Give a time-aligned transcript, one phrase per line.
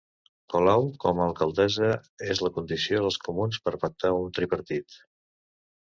[0.53, 1.91] Colau com a alcaldessa
[2.35, 4.99] és la condició dels comuns per pactar un tripartit